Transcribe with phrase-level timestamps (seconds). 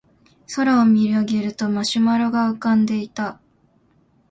[0.55, 3.39] 空を見上げるとマシュマロが浮かんでいた